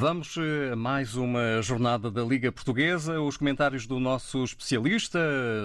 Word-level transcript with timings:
Vamos 0.00 0.36
a 0.38 0.76
mais 0.76 1.16
uma 1.16 1.60
jornada 1.60 2.08
da 2.08 2.22
Liga 2.22 2.52
Portuguesa. 2.52 3.20
Os 3.20 3.36
comentários 3.36 3.84
do 3.84 3.98
nosso 3.98 4.44
especialista, 4.44 5.18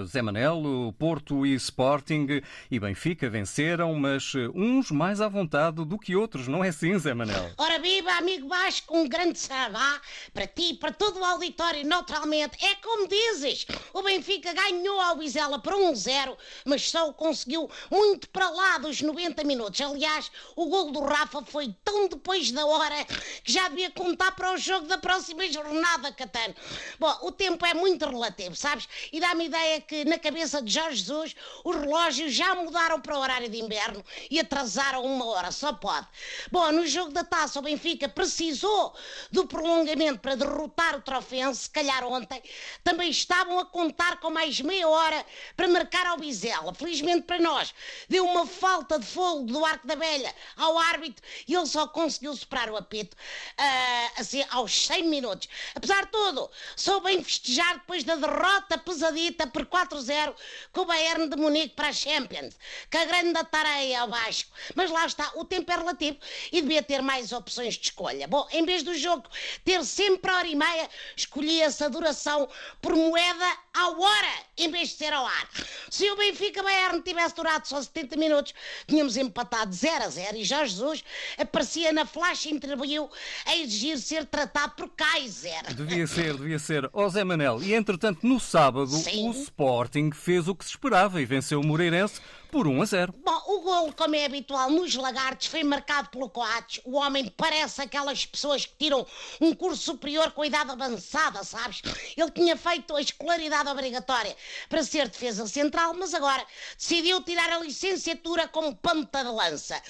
Zé 0.06 0.20
Manelo, 0.22 0.92
Porto 0.94 1.46
e 1.46 1.54
Sporting 1.54 2.42
e 2.68 2.80
Benfica 2.80 3.30
venceram, 3.30 3.94
mas 3.94 4.32
uns 4.52 4.90
mais 4.90 5.20
à 5.20 5.28
vontade 5.28 5.84
do 5.84 5.96
que 5.96 6.16
outros, 6.16 6.48
não 6.48 6.64
é 6.64 6.70
assim, 6.70 6.98
Zé 6.98 7.14
Manel? 7.14 7.52
Ora 7.56 7.78
viva, 7.78 8.10
amigo 8.14 8.48
Vasco, 8.48 8.98
um 8.98 9.08
grande 9.08 9.38
sabá 9.38 10.00
para 10.32 10.48
ti, 10.48 10.74
para 10.74 10.90
todo 10.90 11.20
o 11.20 11.24
auditório, 11.24 11.86
naturalmente. 11.86 12.58
É 12.60 12.74
como 12.82 13.06
dizes, 13.06 13.64
o 13.92 14.02
Benfica 14.02 14.52
ganhou 14.52 15.00
ao 15.00 15.16
Vizela 15.16 15.60
por 15.60 15.74
1-0, 15.74 16.36
mas 16.64 16.90
só 16.90 17.12
conseguiu 17.12 17.70
muito 17.88 18.28
para 18.30 18.50
lá 18.50 18.78
dos 18.78 19.00
90 19.00 19.44
minutos. 19.44 19.80
Aliás, 19.80 20.28
o 20.56 20.66
gol 20.66 20.90
do 20.90 21.02
Rafa 21.02 21.40
foi 21.42 21.72
tão 21.84 22.08
depois 22.08 22.50
da 22.50 22.66
hora 22.66 23.04
que 23.44 23.52
já 23.52 23.68
devia 23.68 23.92
para 24.32 24.52
o 24.52 24.56
jogo 24.56 24.86
da 24.86 24.98
próxima 24.98 25.46
jornada, 25.50 26.12
Catano. 26.12 26.54
Bom, 26.98 27.18
o 27.22 27.32
tempo 27.32 27.64
é 27.64 27.74
muito 27.74 28.04
relativo, 28.06 28.54
sabes? 28.54 28.88
E 29.12 29.20
dá-me 29.20 29.46
ideia 29.46 29.80
que 29.80 30.04
na 30.04 30.18
cabeça 30.18 30.60
de 30.62 30.72
Jorge 30.72 30.96
Jesus 30.98 31.34
os 31.64 31.76
relógios 31.76 32.32
já 32.32 32.54
mudaram 32.54 33.00
para 33.00 33.16
o 33.16 33.20
horário 33.20 33.48
de 33.48 33.60
inverno 33.60 34.04
e 34.30 34.40
atrasaram 34.40 35.04
uma 35.04 35.26
hora, 35.26 35.50
só 35.50 35.72
pode. 35.72 36.06
Bom, 36.50 36.72
no 36.72 36.86
jogo 36.86 37.12
da 37.12 37.24
taça, 37.24 37.58
o 37.58 37.62
Benfica 37.62 38.08
precisou 38.08 38.94
do 39.30 39.46
prolongamento 39.46 40.20
para 40.20 40.34
derrotar 40.34 40.96
o 40.96 41.02
Trofense, 41.02 41.62
se 41.62 41.70
calhar 41.70 42.04
ontem. 42.04 42.42
Também 42.82 43.10
estavam 43.10 43.58
a 43.58 43.64
contar 43.64 44.20
com 44.20 44.30
mais 44.30 44.60
meia 44.60 44.88
hora 44.88 45.24
para 45.56 45.68
marcar 45.68 46.06
ao 46.06 46.18
Bizela. 46.18 46.74
Felizmente 46.74 47.22
para 47.22 47.38
nós, 47.38 47.74
deu 48.08 48.24
uma 48.24 48.46
falta 48.46 48.98
de 48.98 49.06
fogo 49.06 49.44
do 49.46 49.64
Arco 49.64 49.86
da 49.86 49.94
Velha 49.94 50.34
ao 50.56 50.78
árbitro 50.78 51.24
e 51.46 51.54
ele 51.54 51.66
só 51.66 51.86
conseguiu 51.86 52.34
superar 52.36 52.70
o 52.70 52.76
apito. 52.76 53.16
Uh, 53.58 54.13
assim, 54.16 54.44
aos 54.50 54.86
100 54.86 55.04
minutos. 55.08 55.48
Apesar 55.74 56.04
de 56.04 56.10
tudo, 56.10 56.50
sou 56.76 57.00
bem 57.00 57.22
festejar 57.22 57.74
depois 57.74 58.04
da 58.04 58.16
derrota 58.16 58.78
pesadita 58.78 59.46
por 59.46 59.66
4-0 59.66 60.34
com 60.72 60.82
o 60.82 60.84
Bayern 60.84 61.28
de 61.28 61.36
Munique 61.36 61.74
para 61.74 61.88
a 61.88 61.92
Champions, 61.92 62.56
que 62.90 62.96
a 62.96 63.04
grande 63.04 63.42
tareia 63.44 64.00
ao 64.00 64.08
Vasco. 64.08 64.50
Mas 64.74 64.90
lá 64.90 65.06
está, 65.06 65.32
o 65.36 65.44
tempo 65.44 65.70
é 65.70 65.76
relativo 65.76 66.18
e 66.52 66.60
devia 66.60 66.82
ter 66.82 67.02
mais 67.02 67.32
opções 67.32 67.74
de 67.74 67.86
escolha. 67.86 68.26
Bom, 68.28 68.46
em 68.52 68.64
vez 68.64 68.82
do 68.82 68.94
jogo 68.96 69.28
ter 69.64 69.84
sempre 69.84 70.30
a 70.30 70.36
hora 70.36 70.48
e 70.48 70.56
meia, 70.56 70.88
escolhi 71.16 71.60
essa 71.60 71.88
duração 71.88 72.48
por 72.80 72.94
moeda 72.94 73.58
à 73.72 73.88
hora, 73.90 74.34
em 74.56 74.70
vez 74.70 74.90
de 74.90 74.96
ser 74.96 75.12
ao 75.12 75.26
ar. 75.26 75.48
Se 75.94 76.10
o 76.10 76.16
Benfica 76.16 76.60
Bayern 76.60 77.00
tivesse 77.02 77.36
durado 77.36 77.68
só 77.68 77.80
70 77.80 78.16
minutos, 78.16 78.52
tínhamos 78.84 79.16
empatado 79.16 79.72
0 79.72 80.02
a 80.02 80.08
0 80.08 80.36
e 80.38 80.44
Jorge 80.44 80.74
Jesus 80.74 81.04
aparecia 81.38 81.92
na 81.92 82.04
flash 82.04 82.46
interview 82.46 83.08
a 83.46 83.56
exigir 83.56 83.96
ser 83.98 84.24
tratado 84.24 84.74
por 84.74 84.88
Kaiser. 84.88 85.72
Devia 85.72 86.04
ser, 86.08 86.36
devia 86.36 86.58
ser. 86.58 86.90
Ó 86.92 87.08
Zé 87.08 87.22
Manel, 87.22 87.62
e 87.62 87.74
entretanto 87.74 88.26
no 88.26 88.40
sábado 88.40 88.88
Sim. 88.88 89.28
o 89.28 89.32
Sporting 89.34 90.10
fez 90.10 90.48
o 90.48 90.54
que 90.56 90.64
se 90.64 90.72
esperava 90.72 91.22
e 91.22 91.24
venceu 91.24 91.60
o 91.60 91.64
Moreirense 91.64 92.20
por 92.54 92.68
1 92.68 92.82
a 92.82 92.84
0. 92.86 93.14
Bom, 93.24 93.42
o 93.48 93.60
golo, 93.62 93.92
como 93.92 94.14
é 94.14 94.24
habitual 94.24 94.70
nos 94.70 94.94
lagartos, 94.94 95.48
foi 95.48 95.64
marcado 95.64 96.08
pelo 96.10 96.30
Coates. 96.30 96.80
O 96.84 96.96
homem 96.96 97.28
parece 97.36 97.82
aquelas 97.82 98.24
pessoas 98.24 98.64
que 98.64 98.76
tiram 98.78 99.04
um 99.40 99.52
curso 99.52 99.82
superior 99.82 100.30
com 100.30 100.44
idade 100.44 100.70
avançada, 100.70 101.42
sabes? 101.42 101.82
Ele 102.16 102.30
tinha 102.30 102.56
feito 102.56 102.94
a 102.94 103.00
escolaridade 103.00 103.68
obrigatória 103.68 104.36
para 104.68 104.84
ser 104.84 105.08
defesa 105.08 105.48
central, 105.48 105.83
mas 105.92 106.14
agora 106.14 106.46
decidiu 106.78 107.20
tirar 107.22 107.50
a 107.50 107.58
licenciatura 107.58 108.48
como 108.48 108.74
ponta 108.74 109.22
de 109.22 109.30
lança. 109.30 109.82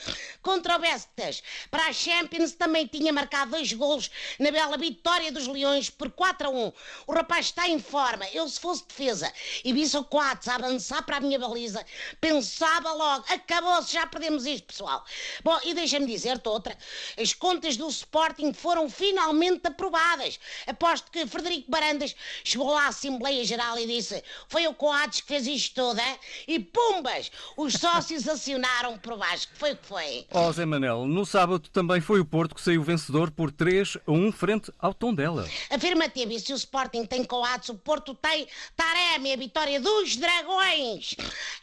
Contra 0.42 0.76
o 0.76 0.78
Bestas, 0.80 1.42
para 1.70 1.86
a 1.86 1.92
Champions 1.92 2.52
também 2.52 2.86
tinha 2.86 3.12
marcado 3.12 3.52
dois 3.52 3.72
golos 3.72 4.10
na 4.40 4.50
bela 4.50 4.76
vitória 4.76 5.30
dos 5.30 5.46
Leões 5.46 5.90
por 5.90 6.10
4 6.10 6.48
a 6.48 6.50
1. 6.50 6.72
O 7.06 7.12
rapaz 7.12 7.46
está 7.46 7.68
em 7.68 7.78
forma. 7.78 8.26
Eu, 8.32 8.48
se 8.48 8.58
fosse 8.58 8.84
defesa 8.84 9.32
e 9.64 9.72
visse 9.72 9.96
o 9.96 10.04
Coates 10.04 10.48
a 10.48 10.56
avançar 10.56 11.02
para 11.02 11.18
a 11.18 11.20
minha 11.20 11.38
baliza, 11.38 11.84
pensou 12.20 12.64
Sabe 12.64 12.88
logo, 12.88 13.24
acabou-se, 13.28 13.92
já 13.92 14.06
perdemos 14.06 14.46
isto, 14.46 14.68
pessoal. 14.68 15.04
Bom, 15.42 15.58
e 15.64 15.74
deixa-me 15.74 16.06
dizer-te 16.06 16.48
outra. 16.48 16.74
As 17.20 17.34
contas 17.34 17.76
do 17.76 17.86
Sporting 17.90 18.54
foram 18.54 18.88
finalmente 18.88 19.66
aprovadas. 19.66 20.40
Aposto 20.66 21.10
que 21.10 21.26
Frederico 21.26 21.70
Barandas 21.70 22.16
chegou 22.42 22.70
lá 22.70 22.86
à 22.86 22.88
Assembleia 22.88 23.44
Geral 23.44 23.78
e 23.78 23.86
disse: 23.86 24.24
Foi 24.48 24.66
o 24.66 24.72
Coates 24.72 25.20
que 25.20 25.26
fez 25.26 25.46
isto 25.46 25.74
hein? 25.92 26.18
E 26.48 26.58
pumbas! 26.58 27.30
Os 27.56 27.74
sócios 27.74 28.26
acionaram 28.28 28.98
por 28.98 29.16
baixo. 29.16 29.48
Foi 29.54 29.72
o 29.72 29.76
que 29.76 29.86
foi. 29.86 30.26
Ó, 30.32 30.48
oh, 30.48 30.52
Zé 30.52 30.64
Manel, 30.64 31.06
no 31.06 31.26
sábado 31.26 31.68
também 31.68 32.00
foi 32.00 32.20
o 32.20 32.24
Porto 32.24 32.54
que 32.54 32.60
saiu 32.60 32.82
vencedor 32.82 33.30
por 33.30 33.50
3 33.50 33.98
a 34.06 34.10
1 34.10 34.32
frente 34.32 34.72
ao 34.78 34.94
Tondela. 34.94 35.48
Afirmativo, 35.70 36.32
e 36.32 36.40
se 36.40 36.52
o 36.52 36.56
Sporting 36.56 37.04
tem 37.04 37.24
Coates, 37.24 37.68
o 37.68 37.74
Porto 37.74 38.14
tem 38.14 38.46
Taremi, 38.76 39.32
a 39.32 39.36
vitória 39.36 39.80
dos 39.80 40.16
Dragões. 40.16 41.16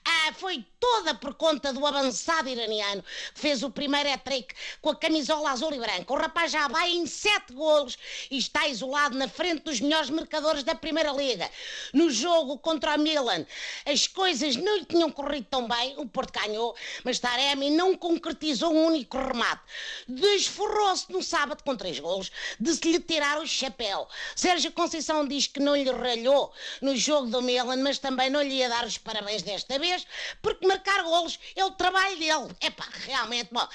Ah, 0.06 0.34
foi 0.34 0.66
toda 0.80 1.14
por 1.14 1.36
conta 1.36 1.72
do 1.72 1.86
avançado 1.86 2.50
iraniano 2.50 3.04
que 3.34 3.40
fez 3.40 3.64
o 3.64 3.70
primeiro 3.70 4.10
hat-trick 4.10 4.54
com 4.82 4.90
a 4.90 4.96
camisola 4.96 5.52
azul 5.52 5.74
e 5.74 5.80
branca. 5.80 6.12
O 6.12 6.18
rapaz 6.18 6.52
já 6.52 6.68
vai 6.68 6.92
em 6.92 7.06
sete 7.06 7.54
golos 7.54 7.98
e 8.30 8.38
está 8.38 8.68
isolado 8.68 9.18
na 9.18 9.28
frente 9.28 9.64
dos 9.64 9.80
melhores 9.80 10.10
marcadores 10.10 10.64
da 10.64 10.76
Primeira 10.76 11.12
Liga. 11.12 11.50
No 11.94 12.10
jogo 12.10 12.58
contra 12.58 12.96
o 12.96 13.00
Milan, 13.00 13.46
as 13.86 14.08
coisas 14.12 14.56
não 14.56 14.78
lhe 14.78 14.86
tinham 14.86 15.10
corrido 15.10 15.48
tão 15.50 15.68
bem, 15.68 15.96
o 15.98 16.06
Porto 16.08 16.40
ganhou, 16.40 16.76
mas 17.04 17.20
Taremi 17.20 17.70
não 17.72 17.96
concretizou 17.96 18.74
um 18.74 18.86
único 18.88 19.18
remate. 19.18 19.62
Desforrou-se 20.08 21.12
no 21.12 21.24
sábado 21.24 21.64
com 21.64 21.76
três 21.76 22.00
golos 22.00 22.32
de 22.60 22.76
se 22.76 22.92
lhe 22.92 23.00
tirar 23.00 23.40
o 23.40 23.48
chapéu. 23.48 24.08
Sérgio 24.36 24.72
Conceição 24.72 25.28
diz 25.28 25.48
que 25.48 25.60
não 25.60 25.76
lhe 25.76 25.90
ralhou 25.90 26.52
no 26.82 26.96
jogo 26.96 27.28
do 27.28 27.42
Milan, 27.42 27.78
mas 27.78 27.98
também 27.98 28.30
não 28.30 28.42
lhe 28.42 28.56
ia 28.56 28.70
dar 28.70 28.86
os 28.86 28.98
parabéns 28.98 29.42
desta 29.42 29.80
vez, 29.80 30.06
porque 30.42 30.68
marcar 30.68 31.04
golos 31.04 31.40
é 31.56 31.64
o 31.64 31.72
trabalho 31.72 32.18
dele. 32.18 32.56
É 32.60 32.70
pá, 32.70 32.88
realmente, 33.06 33.50
bom. 33.52 33.68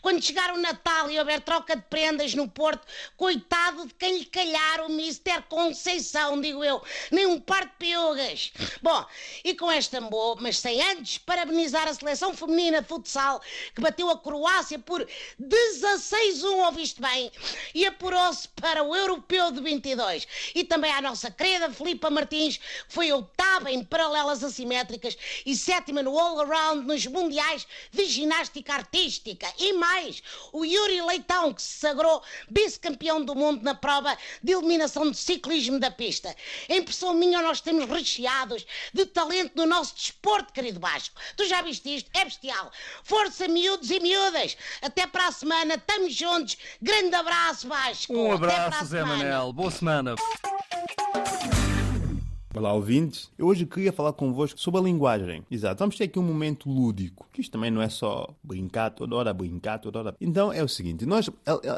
Quando 0.00 0.22
chegar 0.22 0.52
o 0.52 0.58
Natal 0.58 1.10
e 1.10 1.18
houver 1.18 1.40
troca 1.40 1.76
de 1.76 1.82
prendas 1.82 2.34
no 2.34 2.48
Porto, 2.48 2.86
coitado 3.16 3.86
de 3.86 3.94
quem 3.94 4.18
lhe 4.18 4.24
calhar 4.26 4.86
o 4.86 4.88
Mister 4.88 5.42
Conceição, 5.42 6.40
digo 6.40 6.64
eu. 6.64 6.82
Nem 7.10 7.26
um 7.26 7.40
par 7.40 7.64
de 7.64 7.72
piugas. 7.78 8.52
Bom, 8.80 9.04
e 9.44 9.54
com 9.54 9.71
esta 9.76 10.00
boa, 10.00 10.36
mas 10.40 10.58
sem 10.58 10.82
antes 10.90 11.18
parabenizar 11.18 11.86
a 11.86 11.94
seleção 11.94 12.34
feminina 12.34 12.82
de 12.82 12.88
futsal 12.88 13.40
que 13.74 13.80
bateu 13.80 14.10
a 14.10 14.18
Croácia 14.18 14.78
por 14.78 15.06
16-1, 15.40 16.44
ouviste 16.64 17.00
bem, 17.00 17.30
e 17.74 17.86
apurou-se 17.86 18.48
para 18.48 18.82
o 18.82 18.94
Europeu 18.94 19.50
de 19.52 19.60
22. 19.60 20.26
E 20.54 20.64
também 20.64 20.92
à 20.92 21.00
nossa 21.00 21.30
querida 21.30 21.70
Filipa 21.70 22.10
Martins, 22.10 22.56
que 22.56 22.64
foi 22.88 23.12
oitava 23.12 23.70
em 23.70 23.84
paralelas 23.84 24.42
assimétricas 24.42 25.16
e 25.46 25.54
sétima 25.54 26.02
no 26.02 26.18
All 26.18 26.32
all-around 26.32 26.86
nos 26.86 27.06
mundiais 27.06 27.66
de 27.90 28.04
ginástica 28.06 28.74
artística. 28.74 29.46
E 29.58 29.72
mais, 29.74 30.22
o 30.52 30.64
Yuri 30.64 31.02
Leitão, 31.02 31.52
que 31.52 31.62
se 31.62 31.78
sagrou 31.78 32.22
vice-campeão 32.48 33.24
do 33.24 33.34
mundo 33.34 33.62
na 33.62 33.74
prova 33.74 34.16
de 34.42 34.52
eliminação 34.52 35.10
de 35.10 35.16
ciclismo 35.16 35.78
da 35.78 35.90
pista. 35.90 36.34
Em 36.68 36.82
pessoa 36.82 37.14
minha, 37.14 37.42
nós 37.42 37.60
temos 37.60 37.88
recheados 37.88 38.66
de 38.92 39.06
talento 39.06 39.54
no 39.62 39.66
nosso 39.66 39.94
desporto, 39.94 40.52
querido 40.52 40.80
Vasco. 40.80 41.14
Tu 41.36 41.46
já 41.46 41.62
viste 41.62 41.96
isto? 41.96 42.10
É 42.14 42.24
bestial. 42.24 42.70
Força, 43.04 43.46
miúdos 43.48 43.90
e 43.90 44.00
miúdas. 44.00 44.56
Até 44.80 45.06
para 45.06 45.28
a 45.28 45.32
semana. 45.32 45.74
Estamos 45.74 46.14
juntos. 46.14 46.56
Grande 46.80 47.14
abraço, 47.14 47.68
Vasco. 47.68 48.12
Um 48.12 48.32
abraço, 48.32 48.84
Zé 48.86 49.04
Manel. 49.04 49.52
Boa 49.52 49.70
semana. 49.70 50.14
Olá, 52.54 52.74
ouvintes. 52.74 53.30
Eu 53.38 53.46
hoje 53.46 53.64
queria 53.64 53.90
falar 53.94 54.12
convosco 54.12 54.60
sobre 54.60 54.78
a 54.78 54.82
linguagem. 54.82 55.42
Exato, 55.50 55.78
vamos 55.78 55.96
ter 55.96 56.04
aqui 56.04 56.18
um 56.18 56.22
momento 56.22 56.68
lúdico, 56.68 57.26
que 57.32 57.40
isto 57.40 57.50
também 57.50 57.70
não 57.70 57.80
é 57.80 57.88
só 57.88 58.28
brincar 58.44 58.90
toda 58.90 59.16
hora, 59.16 59.32
brincar 59.32 59.78
toda 59.78 59.98
hora. 59.98 60.16
Então 60.20 60.52
é 60.52 60.62
o 60.62 60.68
seguinte, 60.68 61.06
nós, 61.06 61.30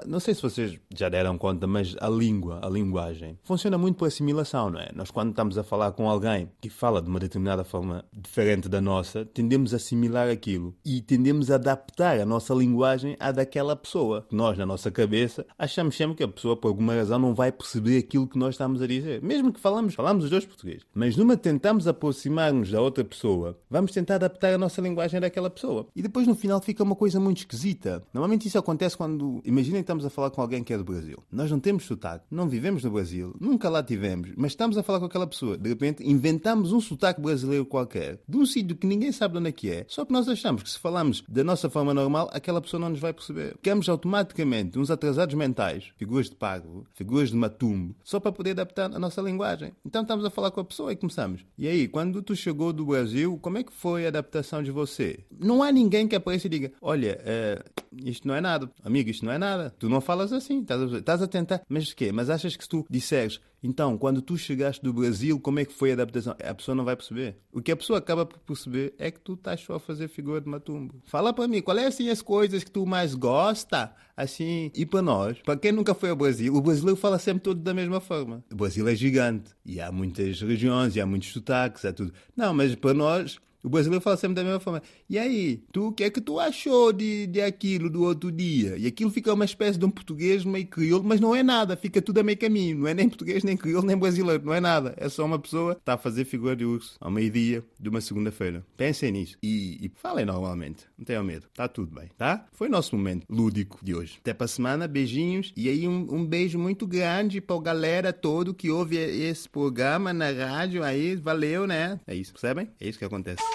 não 0.04 0.18
sei 0.18 0.34
se 0.34 0.42
vocês 0.42 0.76
já 0.92 1.08
deram 1.08 1.38
conta, 1.38 1.64
mas 1.64 1.94
a 2.00 2.08
língua, 2.08 2.58
a 2.60 2.68
linguagem, 2.68 3.38
funciona 3.44 3.78
muito 3.78 3.98
por 3.98 4.08
assimilação, 4.08 4.68
não 4.68 4.80
é? 4.80 4.90
Nós 4.92 5.12
quando 5.12 5.30
estamos 5.30 5.56
a 5.56 5.62
falar 5.62 5.92
com 5.92 6.10
alguém 6.10 6.50
que 6.60 6.68
fala 6.68 7.00
de 7.00 7.08
uma 7.08 7.20
determinada 7.20 7.62
forma 7.62 8.04
diferente 8.12 8.68
da 8.68 8.80
nossa, 8.80 9.24
tendemos 9.24 9.72
a 9.74 9.76
assimilar 9.76 10.28
aquilo 10.28 10.74
e 10.84 11.00
tendemos 11.00 11.52
a 11.52 11.54
adaptar 11.54 12.18
a 12.18 12.26
nossa 12.26 12.52
linguagem 12.52 13.16
à 13.20 13.30
daquela 13.30 13.76
pessoa. 13.76 14.26
Nós, 14.28 14.58
na 14.58 14.66
nossa 14.66 14.90
cabeça, 14.90 15.46
achamos 15.56 15.96
sempre 15.96 16.16
que 16.16 16.24
a 16.24 16.28
pessoa, 16.28 16.56
por 16.56 16.66
alguma 16.66 16.96
razão, 16.96 17.20
não 17.20 17.32
vai 17.32 17.52
perceber 17.52 17.98
aquilo 17.98 18.26
que 18.26 18.36
nós 18.36 18.56
estamos 18.56 18.82
a 18.82 18.88
dizer. 18.88 19.22
Mesmo 19.22 19.52
que 19.52 19.60
falamos, 19.60 19.94
falamos 19.94 20.24
os 20.24 20.30
dois 20.30 20.44
portugueses 20.44 20.63
português. 20.64 20.82
Mas 20.94 21.16
numa 21.16 21.36
tentamos 21.36 21.86
aproximar-nos 21.86 22.70
da 22.70 22.80
outra 22.80 23.04
pessoa, 23.04 23.58
vamos 23.70 23.92
tentar 23.92 24.16
adaptar 24.16 24.54
a 24.54 24.58
nossa 24.58 24.80
linguagem 24.80 25.20
daquela 25.20 25.50
pessoa. 25.50 25.86
E 25.94 26.02
depois 26.02 26.26
no 26.26 26.34
final 26.34 26.60
fica 26.60 26.82
uma 26.82 26.96
coisa 26.96 27.20
muito 27.20 27.38
esquisita. 27.38 28.02
Normalmente 28.12 28.48
isso 28.48 28.58
acontece 28.58 28.96
quando. 28.96 29.40
Imaginem 29.44 29.80
que 29.80 29.84
estamos 29.84 30.04
a 30.04 30.10
falar 30.10 30.30
com 30.30 30.40
alguém 30.40 30.64
que 30.64 30.72
é 30.72 30.78
do 30.78 30.84
Brasil. 30.84 31.22
Nós 31.30 31.50
não 31.50 31.60
temos 31.60 31.84
sotaque, 31.84 32.24
não 32.30 32.48
vivemos 32.48 32.82
no 32.82 32.90
Brasil, 32.90 33.34
nunca 33.38 33.68
lá 33.68 33.82
tivemos, 33.82 34.30
mas 34.36 34.52
estamos 34.52 34.78
a 34.78 34.82
falar 34.82 35.00
com 35.00 35.06
aquela 35.06 35.26
pessoa. 35.26 35.58
De 35.58 35.68
repente 35.68 36.02
inventamos 36.04 36.72
um 36.72 36.80
sotaque 36.80 37.20
brasileiro 37.20 37.66
qualquer, 37.66 38.18
de 38.26 38.38
um 38.38 38.46
sítio 38.46 38.76
que 38.76 38.86
ninguém 38.86 39.12
sabe 39.12 39.32
de 39.34 39.40
onde 39.40 39.48
é 39.48 39.52
que 39.52 39.70
é, 39.70 39.84
só 39.88 40.04
que 40.04 40.12
nós 40.12 40.28
achamos 40.28 40.62
que 40.62 40.70
se 40.70 40.78
falarmos 40.78 41.22
da 41.28 41.44
nossa 41.44 41.68
forma 41.68 41.92
normal, 41.92 42.30
aquela 42.32 42.60
pessoa 42.60 42.80
não 42.80 42.90
nos 42.90 43.00
vai 43.00 43.12
perceber. 43.12 43.54
Ficamos 43.54 43.88
automaticamente 43.88 44.78
uns 44.78 44.90
atrasados 44.90 45.34
mentais, 45.34 45.92
figuras 45.96 46.30
de 46.30 46.36
pago, 46.36 46.86
figuras 46.94 47.30
de 47.30 47.36
matumbo, 47.36 47.94
só 48.02 48.20
para 48.20 48.32
poder 48.32 48.52
adaptar 48.52 48.86
a 48.94 48.98
nossa 48.98 49.20
linguagem. 49.20 49.72
Então 49.84 50.02
estamos 50.02 50.24
a 50.24 50.30
falar 50.30 50.50
com 50.54 50.60
a 50.60 50.64
pessoa 50.64 50.92
e 50.92 50.96
começamos. 50.96 51.44
E 51.58 51.68
aí, 51.68 51.88
quando 51.88 52.22
tu 52.22 52.34
chegou 52.34 52.72
do 52.72 52.86
Brasil, 52.86 53.38
como 53.42 53.58
é 53.58 53.62
que 53.62 53.72
foi 53.72 54.06
a 54.06 54.08
adaptação 54.08 54.62
de 54.62 54.70
você? 54.70 55.18
Não 55.38 55.62
há 55.62 55.70
ninguém 55.70 56.08
que 56.08 56.14
apareça 56.14 56.46
e 56.46 56.50
diga: 56.50 56.72
Olha, 56.80 57.20
é, 57.24 57.62
isto 58.04 58.26
não 58.26 58.34
é 58.34 58.40
nada, 58.40 58.70
amigo, 58.82 59.10
isto 59.10 59.24
não 59.24 59.32
é 59.32 59.38
nada. 59.38 59.74
Tu 59.78 59.88
não 59.88 60.00
falas 60.00 60.32
assim, 60.32 60.60
estás 60.62 61.22
a, 61.22 61.26
tentar. 61.26 61.62
Mas 61.68 61.90
o 61.90 61.96
quê? 61.96 62.12
Mas 62.12 62.30
achas 62.30 62.56
que 62.56 62.64
se 62.64 62.68
tu 62.68 62.86
disseres 62.88 63.40
então, 63.64 63.96
quando 63.96 64.20
tu 64.20 64.36
chegaste 64.36 64.84
do 64.84 64.92
Brasil, 64.92 65.40
como 65.40 65.58
é 65.58 65.64
que 65.64 65.72
foi 65.72 65.90
a 65.90 65.94
adaptação? 65.94 66.36
A 66.44 66.54
pessoa 66.54 66.74
não 66.74 66.84
vai 66.84 66.94
perceber. 66.94 67.38
O 67.50 67.62
que 67.62 67.72
a 67.72 67.76
pessoa 67.76 67.98
acaba 67.98 68.26
por 68.26 68.38
perceber 68.40 68.94
é 68.98 69.10
que 69.10 69.18
tu 69.18 69.32
estás 69.32 69.62
só 69.62 69.76
a 69.76 69.80
fazer 69.80 70.06
figura 70.08 70.38
de 70.38 70.46
matumbo. 70.46 71.02
Fala 71.06 71.32
para 71.32 71.48
mim, 71.48 71.62
qual 71.62 71.78
é 71.78 71.86
assim 71.86 72.10
as 72.10 72.20
coisas 72.20 72.62
que 72.62 72.70
tu 72.70 72.84
mais 72.84 73.14
gosta? 73.14 73.90
Assim, 74.14 74.70
e 74.74 74.84
para 74.84 75.00
nós, 75.00 75.38
para 75.38 75.56
quem 75.58 75.72
nunca 75.72 75.94
foi 75.94 76.10
ao 76.10 76.16
Brasil, 76.16 76.54
o 76.54 76.60
brasileiro 76.60 77.00
fala 77.00 77.18
sempre 77.18 77.42
todo 77.42 77.58
da 77.58 77.72
mesma 77.72 78.02
forma. 78.02 78.44
O 78.52 78.54
Brasil 78.54 78.86
é 78.86 78.94
gigante 78.94 79.52
e 79.64 79.80
há 79.80 79.90
muitas 79.90 80.42
regiões, 80.42 80.94
e 80.94 81.00
há 81.00 81.06
muitos 81.06 81.32
sotaques, 81.32 81.86
há 81.86 81.92
tudo. 81.92 82.12
Não, 82.36 82.52
mas 82.52 82.74
para 82.74 82.92
nós, 82.92 83.40
o 83.64 83.70
brasileiro 83.70 84.02
fala 84.02 84.16
sempre 84.18 84.34
da 84.36 84.44
mesma 84.44 84.60
forma. 84.60 84.82
E 85.08 85.18
aí, 85.18 85.62
tu, 85.72 85.88
o 85.88 85.92
que 85.92 86.04
é 86.04 86.10
que 86.10 86.20
tu 86.20 86.38
achou 86.38 86.92
de, 86.92 87.26
de 87.26 87.40
aquilo 87.40 87.88
do 87.88 88.02
outro 88.02 88.30
dia? 88.30 88.76
E 88.76 88.86
aquilo 88.86 89.10
fica 89.10 89.32
uma 89.32 89.46
espécie 89.46 89.78
de 89.78 89.84
um 89.86 89.90
português 89.90 90.44
meio 90.44 90.66
crioulo, 90.66 91.02
mas 91.02 91.18
não 91.18 91.34
é 91.34 91.42
nada, 91.42 91.74
fica 91.74 92.02
tudo 92.02 92.20
a 92.20 92.22
meio 92.22 92.36
caminho. 92.36 92.78
Não 92.78 92.86
é 92.86 92.92
nem 92.92 93.08
português, 93.08 93.42
nem 93.42 93.56
crioulo, 93.56 93.86
nem 93.86 93.96
brasileiro, 93.96 94.44
não 94.44 94.52
é 94.52 94.60
nada. 94.60 94.94
É 94.98 95.08
só 95.08 95.24
uma 95.24 95.38
pessoa 95.38 95.74
que 95.74 95.80
está 95.80 95.94
a 95.94 95.98
fazer 95.98 96.26
figura 96.26 96.54
de 96.54 96.64
urso 96.64 96.96
ao 97.00 97.10
meio-dia 97.10 97.64
de 97.80 97.88
uma 97.88 98.02
segunda-feira. 98.02 98.64
Pensem 98.76 99.10
nisso 99.12 99.38
e, 99.42 99.86
e 99.86 99.92
falem 99.96 100.26
normalmente. 100.26 100.84
Não 100.98 101.04
tenham 101.04 101.24
medo. 101.24 101.46
Está 101.50 101.66
tudo 101.66 101.94
bem, 101.94 102.10
tá? 102.18 102.46
Foi 102.52 102.68
o 102.68 102.70
nosso 102.70 102.94
momento 102.94 103.24
lúdico 103.30 103.78
de 103.82 103.94
hoje. 103.94 104.18
Até 104.20 104.34
para 104.34 104.44
a 104.44 104.48
semana, 104.48 104.86
beijinhos 104.86 105.52
e 105.56 105.70
aí 105.70 105.88
um, 105.88 106.06
um 106.14 106.26
beijo 106.26 106.58
muito 106.58 106.86
grande 106.86 107.40
para 107.40 107.56
a 107.56 107.62
galera 107.62 108.12
todo 108.12 108.52
que 108.52 108.70
ouve 108.70 108.96
esse 108.96 109.48
programa 109.48 110.12
na 110.12 110.30
rádio 110.30 110.82
aí. 110.82 111.16
Valeu, 111.16 111.66
né? 111.66 111.98
É 112.06 112.14
isso, 112.14 112.32
percebem? 112.32 112.68
É 112.78 112.88
isso 112.88 112.98
que 112.98 113.04
acontece. 113.04 113.53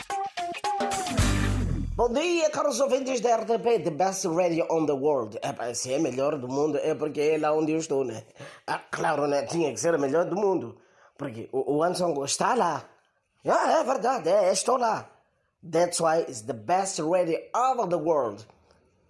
Bom 2.00 2.13
dia, 2.13 2.50
caros 2.50 2.80
ouvintes 2.80 3.19
da 3.19 3.36
RTP, 3.36 3.84
The 3.84 3.90
Best 3.90 4.25
Radio 4.25 4.66
on 4.72 4.86
the 4.86 4.94
World. 4.94 5.38
É, 5.42 5.74
se 5.74 5.92
é 5.94 6.00
melhor 6.00 6.38
do 6.38 6.48
mundo, 6.48 6.78
é 6.78 6.96
porque 6.96 7.19
é 7.19 7.38
lá 7.38 7.51
onde 7.51 7.74
eu 7.74 7.78
estou, 7.78 8.06
né? 8.06 8.24
Ah, 8.66 8.80
claro, 8.90 9.28
né? 9.28 9.46
Tinha 9.46 9.69
que 9.74 9.78
ser 9.78 9.94
o 9.94 10.00
melhor 10.00 10.24
do 10.24 10.38
mundo. 10.38 10.78
Porque 11.18 11.50
o, 11.51 11.75
o 11.75 11.84
Anson 11.84 12.24
está 12.24 12.56
lá. 12.56 12.86
Ah, 13.46 13.81
é 13.81 13.84
verdade, 13.84 14.30
é, 14.30 14.50
estou 14.50 14.78
lá. 14.78 15.10
That's 15.62 16.00
why 16.00 16.22
it's 16.22 16.44
the 16.44 16.54
best 16.54 17.01
radio 17.01 17.38
of 17.54 17.90
the 17.90 17.98
world. 17.98 18.48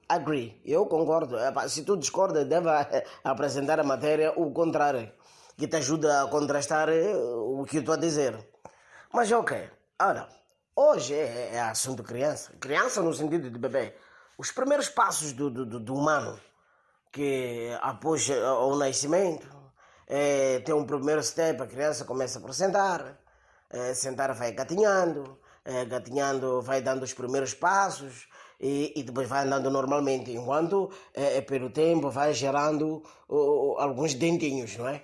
Agree. 0.08 0.60
Eu 0.66 0.88
concordo. 0.88 1.38
É, 1.38 1.54
se 1.68 1.84
tu 1.84 1.96
discorda, 1.96 2.44
deve 2.44 2.70
apresentar 3.24 3.80
a 3.80 3.84
matéria 3.84 4.34
o 4.36 4.52
contrário. 4.52 5.12
Que 5.56 5.68
te 5.68 5.76
ajuda 5.76 6.24
a 6.24 6.28
contrastar 6.28 6.90
eh, 6.90 7.16
o 7.16 7.64
que 7.66 7.78
eu 7.78 7.82
estou 7.82 7.94
a 7.94 8.00
dizer. 8.00 8.36
Mas 9.14 9.32
ok. 9.32 9.70
Olha. 10.02 10.39
Hoje 10.81 11.14
é, 11.14 11.56
é 11.56 11.60
assunto 11.60 12.02
criança. 12.04 12.54
Criança 12.58 13.02
no 13.02 13.14
sentido 13.14 13.52
de 13.52 13.60
bebê. 13.60 13.94
Os 14.38 14.50
primeiros 14.50 14.88
passos 14.88 15.34
do, 15.34 15.50
do, 15.50 15.78
do 15.78 15.94
humano, 15.94 16.40
que 17.12 17.78
após 17.81 18.30
o 18.30 18.78
nascimento, 18.78 19.46
é, 20.08 20.60
tem 20.62 20.74
um 20.74 20.86
primeiro 20.86 21.22
step, 21.22 21.62
a 21.62 21.68
criança 21.68 22.06
começa 22.06 22.40
por 22.40 22.54
sentar, 22.54 23.20
é, 23.70 23.94
sentar 23.94 24.34
vai 24.34 24.54
gatinhando, 24.54 25.38
é, 25.66 25.84
gatinhando 25.84 26.62
vai 26.62 26.81
dando 26.81 27.04
os 27.04 27.14
primeiros 27.14 27.54
passos 27.54 28.30
e, 28.58 28.94
e 28.96 29.04
depois 29.04 29.28
vai 29.28 29.44
andando 29.44 29.70
normalmente, 29.70 30.31
enquanto 30.31 30.90
é, 31.14 31.40
é 31.40 31.42
pelo 31.42 31.70
tempo 31.70 32.10
vai 32.10 32.34
gerando 32.34 33.04
alguns 33.80 34.14
dentinhos, 34.14 34.78
não 34.78 34.88
é? 34.88 35.04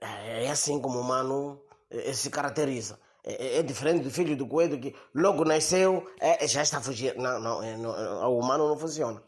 É 0.00 0.48
assim 0.48 0.80
como 0.80 0.98
o 0.98 1.00
humano 1.00 1.60
é, 1.90 2.12
se 2.12 2.30
caracteriza. 2.30 3.01
É, 3.24 3.58
é, 3.58 3.62
diferente 3.62 4.02
do 4.02 4.10
filho 4.10 4.36
do 4.36 4.48
coelho 4.48 4.80
que 4.80 4.94
logo 5.14 5.44
nasceu, 5.44 6.10
é, 6.20 6.46
já 6.46 6.62
está 6.62 6.80
fugindo. 6.80 7.20
Não, 7.20 7.38
não, 7.38 7.62
é, 7.62 7.76
não, 7.76 8.30
o 8.30 8.38
humano 8.40 8.68
não 8.68 8.76
funciona. 8.76 9.22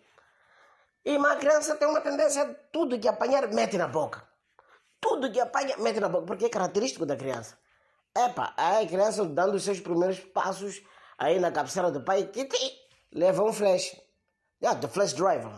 E 1.05 1.17
uma 1.17 1.37
criança 1.37 1.77
tem 1.77 1.87
uma 1.87 2.01
tendência, 2.01 2.45
tudo 2.73 2.99
que 2.99 3.07
apanhar, 3.07 3.47
mete 3.49 3.77
na 3.77 3.87
boca. 3.87 4.27
Tudo 5.01 5.31
que 5.31 5.39
apanha, 5.39 5.77
mete 5.77 6.01
na 6.01 6.09
boca, 6.09 6.27
porque 6.27 6.47
é 6.47 6.49
característico 6.49 7.05
da 7.05 7.15
criança. 7.15 7.59
Epa, 8.17 8.55
a 8.57 8.85
criança 8.87 9.25
dando 9.27 9.55
os 9.55 9.65
seus 9.65 9.81
primeiros 9.81 10.19
passos 10.19 10.83
aí 11.19 11.39
na 11.39 11.53
cabeceira 11.53 11.91
do 11.91 12.03
pai, 12.03 12.27
que 12.29 12.49
leva 13.13 13.45
um 13.45 13.53
flash. 13.53 13.95
Yeah, 14.63 14.81
the 14.81 14.89
flash 14.89 15.13
driver. 15.13 15.53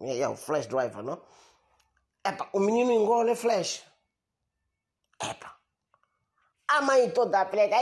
Yeah, 0.00 0.30
o 0.30 0.36
flash 0.36 0.66
driver, 0.66 1.02
não? 1.02 1.20
Epa, 2.24 2.48
o 2.54 2.60
menino 2.60 2.90
engole 2.92 3.36
flash. 3.36 3.84
Epa. 5.22 5.51
A 6.72 6.80
mãe 6.80 7.10
toda 7.10 7.44
preta. 7.44 7.76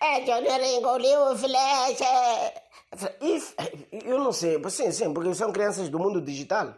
É 0.00 0.20
que 0.20 0.30
eu 0.30 0.38
engoli 0.38 1.16
o 1.16 1.36
flash. 1.36 2.00
Eu 4.04 4.18
não 4.18 4.32
sei, 4.32 4.58
sim, 4.70 4.90
sim, 4.90 5.12
porque 5.14 5.32
são 5.34 5.52
crianças 5.52 5.88
do 5.88 5.98
mundo 5.98 6.20
digital. 6.20 6.74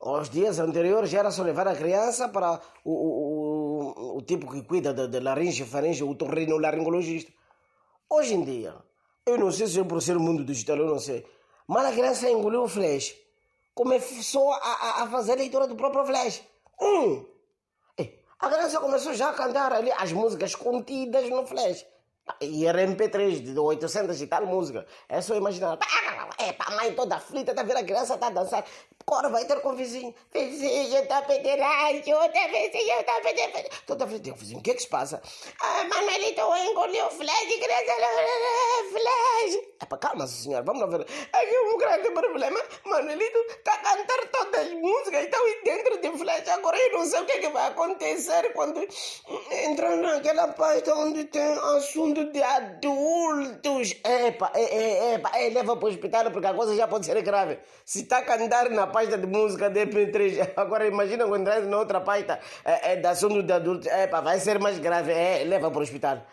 Os 0.00 0.28
dias 0.28 0.58
anteriores 0.58 1.12
era 1.14 1.30
só 1.30 1.42
levar 1.42 1.68
a 1.68 1.76
criança 1.76 2.28
para 2.28 2.60
o, 2.84 2.92
o, 2.92 3.94
o, 4.14 4.18
o 4.18 4.22
tipo 4.22 4.50
que 4.50 4.62
cuida 4.62 4.92
da, 4.92 5.06
da 5.06 5.20
laringe, 5.20 5.64
faringe, 5.64 6.02
o 6.02 6.14
torrino 6.14 6.56
laringologista. 6.56 7.32
Hoje 8.08 8.34
em 8.34 8.44
dia, 8.44 8.74
eu 9.26 9.36
não 9.36 9.52
sei 9.52 9.66
se 9.66 9.78
é 9.78 9.84
por 9.84 10.00
ser 10.00 10.16
o 10.16 10.20
mundo 10.20 10.44
digital, 10.44 10.78
eu 10.78 10.86
não 10.86 10.98
sei. 10.98 11.24
Mas 11.66 11.86
a 11.86 11.92
criança 11.92 12.30
engoliu 12.30 12.62
o 12.62 12.68
flash. 12.68 13.14
Começou 13.74 14.52
a, 14.52 15.02
a, 15.02 15.06
fazer 15.08 15.32
a 15.32 15.36
leitura 15.36 15.66
do 15.68 15.76
próprio 15.76 16.06
flash. 16.06 16.42
Hum. 16.80 17.24
A 18.40 18.48
criança 18.48 18.78
começou 18.78 19.14
já 19.14 19.30
a 19.30 19.32
cantar 19.32 19.72
ali 19.72 19.90
as 19.92 20.12
músicas 20.12 20.54
contidas 20.54 21.28
no 21.28 21.44
flash. 21.44 21.84
E 22.40 22.66
era 22.66 22.86
MP3 22.86 23.40
de 23.40 23.58
800 23.58 24.20
e 24.22 24.26
tal 24.28 24.46
música. 24.46 24.86
É 25.08 25.20
só 25.20 25.34
imaginar. 25.34 25.78
É, 26.38 26.54
a 26.56 26.70
mãe 26.76 26.94
toda 26.94 27.16
aflita, 27.16 27.52
tá 27.52 27.64
vendo 27.64 27.78
a 27.78 27.82
criança 27.82 28.16
tá 28.16 28.28
a 28.28 28.64
Agora 29.08 29.30
vai 29.30 29.46
ter 29.46 29.58
com 29.62 29.70
o 29.70 29.74
vizinho. 29.74 30.14
Vizinho, 30.30 31.06
tá 31.06 31.22
pedindo 31.22 31.62
ajuda, 31.62 32.40
vizinho, 32.52 33.02
tá 33.04 33.18
pedindo. 33.22 33.70
Toda 33.86 34.04
aflita. 34.04 34.32
Vizinho, 34.34 34.60
o 34.60 34.62
que 34.62 34.72
é 34.72 34.74
que 34.74 34.82
se 34.82 34.88
passa? 34.88 35.22
Ah, 35.62 35.84
Manuelito 35.84 36.42
engoliu 36.42 37.06
o 37.06 37.10
flash, 37.10 37.58
criança. 37.58 37.94
Flash. 38.92 39.88
Para 39.88 39.96
calma, 39.96 40.26
senhora, 40.26 40.62
vamos 40.62 40.82
lá 40.82 40.98
ver. 40.98 41.06
Aqui 41.32 41.54
é 41.54 41.60
um 41.62 41.78
grande 41.78 42.10
problema. 42.10 42.60
Manuelito 42.84 43.38
tá 43.64 43.72
a 43.72 43.78
cantar 43.78 44.28
todas 44.30 44.66
as 44.66 44.72
músicas, 44.74 45.24
estão 45.24 45.40
dentro 45.64 46.00
de 46.02 46.18
flash. 46.18 46.48
Agora 46.48 46.76
eu 46.76 46.98
não 46.98 47.06
sei 47.06 47.20
o 47.22 47.24
que, 47.24 47.32
é 47.32 47.38
que 47.38 47.48
vai 47.48 47.68
acontecer 47.68 48.52
quando 48.52 48.86
entrar 49.50 49.96
naquela 49.96 50.48
pasta 50.48 50.94
onde 50.94 51.24
tem 51.24 51.58
assunto 51.76 52.30
de 52.30 52.42
adultos. 52.42 53.94
Epa, 54.04 54.52
é, 54.54 55.14
epa, 55.14 55.30
é, 55.34 55.48
leva 55.48 55.74
para 55.74 55.86
o 55.86 55.90
hospital 55.90 56.30
porque 56.30 56.46
a 56.46 56.52
coisa 56.52 56.76
já 56.76 56.86
pode 56.86 57.06
ser 57.06 57.22
grave. 57.22 57.58
Se 57.86 58.02
está 58.02 58.20
cantar 58.20 58.68
na 58.68 58.86
de 59.06 59.26
música 59.26 59.70
de 59.70 59.86
MP3, 59.86 60.52
agora 60.56 60.86
imagina 60.86 61.26
quando 61.26 61.42
entrar 61.42 61.60
na 61.62 61.78
outra 61.78 62.00
pasta 62.00 62.40
é, 62.64 62.92
é, 62.92 62.96
de 62.96 63.06
assunto 63.06 63.42
de 63.42 63.52
adultos. 63.52 63.86
Epa, 63.86 64.20
vai 64.20 64.40
ser 64.40 64.58
mais 64.58 64.78
grave. 64.78 65.12
É, 65.12 65.44
leva 65.44 65.70
para 65.70 65.78
o 65.78 65.82
hospital. 65.82 66.26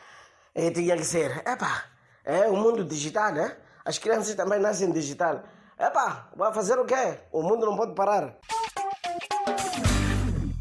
É, 0.53 0.71
tinha 0.71 0.95
que 0.97 1.05
ser. 1.05 1.43
Epa, 1.47 1.83
é 2.23 2.47
o 2.47 2.55
mundo 2.55 2.83
digital, 2.83 3.31
né? 3.31 3.55
As 3.83 3.97
crianças 3.97 4.33
também 4.35 4.59
nascem 4.59 4.91
digital. 4.91 5.43
Epa, 5.79 6.29
vai 6.35 6.53
fazer 6.53 6.79
o 6.79 6.85
quê? 6.85 7.19
O 7.31 7.43
mundo 7.43 7.65
não 7.65 7.75
pode 7.75 7.93
parar. 7.93 8.35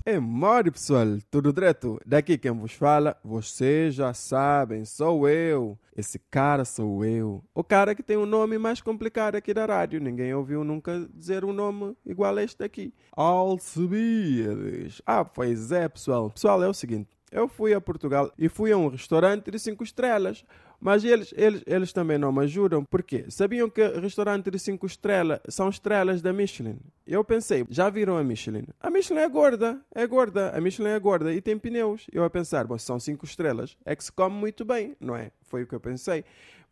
É 0.06 0.18
mole, 0.20 0.70
pessoal, 0.70 1.06
tudo 1.30 1.50
direto? 1.50 1.99
Daqui 2.04 2.37
quem 2.37 2.52
vos 2.52 2.75
fala, 2.75 3.16
vocês 3.25 3.94
já 3.94 4.12
sabem, 4.12 4.84
sou 4.84 5.26
eu. 5.26 5.78
Esse 5.96 6.18
cara 6.18 6.66
sou 6.66 7.02
eu. 7.06 7.42
O 7.54 7.64
cara 7.64 7.94
que 7.94 8.02
tem 8.02 8.14
o 8.18 8.25
um 8.25 8.26
nome 8.26 8.58
mais 8.58 8.82
complicado 8.82 9.37
aqui 9.37 9.54
da 9.54 9.64
rádio. 9.64 9.99
Ninguém 9.99 10.34
ouviu 10.34 10.62
nunca 10.62 11.08
dizer 11.14 11.42
um 11.42 11.54
nome 11.54 11.96
igual 12.04 12.37
a 12.37 12.42
este 12.42 12.58
daqui. 12.58 12.92
Alcebiades. 13.12 15.00
Ah, 15.06 15.25
pois 15.25 15.73
é, 15.73 15.88
pessoal. 15.88 16.28
Pessoal, 16.28 16.62
é 16.62 16.68
o 16.68 16.75
seguinte. 16.75 17.08
Eu 17.32 17.49
fui 17.49 17.73
a 17.73 17.80
Portugal 17.80 18.30
e 18.38 18.46
fui 18.50 18.73
a 18.73 18.76
um 18.76 18.88
restaurante 18.88 19.50
de 19.50 19.58
cinco 19.58 19.82
estrelas. 19.82 20.44
Mas 20.81 21.04
eles, 21.04 21.33
eles, 21.37 21.62
eles 21.66 21.93
também 21.93 22.19
não 22.19 22.33
me 22.33 22.43
ajudam, 22.43 22.85
porque 22.85 23.25
sabiam 23.31 23.71
que 23.71 23.87
restaurante 23.99 24.50
de 24.50 24.59
5 24.59 24.87
estrelas 24.87 25.40
são 25.49 25.69
estrelas 25.69 26.21
da 26.21 26.33
Michelin. 26.33 26.78
Eu 27.07 27.25
pensei, 27.25 27.64
já 27.71 27.88
viram 27.88 28.16
a 28.16 28.25
Michelin? 28.25 28.66
A 28.81 28.90
Michelin 28.90 29.21
é 29.21 29.28
gorda, 29.28 29.81
é 29.95 30.07
gorda, 30.07 30.50
a 30.57 30.61
Michelin 30.61 30.90
é 30.90 30.99
gorda 30.99 31.33
e 31.33 31.40
tem 31.40 31.59
pneus. 31.59 32.07
Eu 32.12 32.25
a 32.25 32.31
pensar, 32.31 32.66
bom, 32.66 32.78
são 32.78 33.00
5 33.00 33.25
estrelas, 33.25 33.76
é 33.85 33.95
que 33.97 34.04
se 34.04 34.12
come 34.12 34.37
muito 34.37 34.64
bem, 34.64 34.97
não 35.00 35.16
é? 35.16 35.31
Foi 35.43 35.62
o 35.62 35.66
que 35.66 35.75
eu 35.75 35.81
pensei. 35.81 36.25